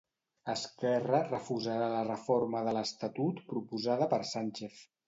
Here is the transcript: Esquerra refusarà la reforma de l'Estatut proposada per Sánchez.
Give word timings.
Esquerra 0.53 1.19
refusarà 1.27 1.91
la 1.93 2.01
reforma 2.09 2.65
de 2.69 2.75
l'Estatut 2.79 3.47
proposada 3.55 4.15
per 4.17 4.25
Sánchez. 4.37 4.87